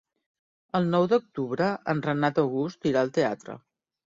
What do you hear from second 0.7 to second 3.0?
El nou d'octubre en Renat August